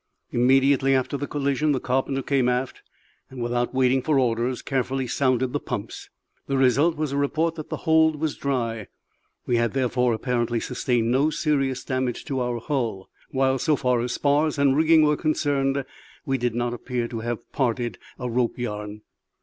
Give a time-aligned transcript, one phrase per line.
[0.31, 2.81] Immediately after the collision the carpenter came aft,
[3.29, 6.09] and, without waiting for orders, carefully sounded the pumps.
[6.47, 8.87] The result was a report that the hold was dry;
[9.45, 14.11] we had therefore apparently sustained no serious damage to our hull; while, so far as
[14.13, 15.85] spars and rigging were concerned,
[16.25, 19.03] we did not appear to have parted a rope yarn.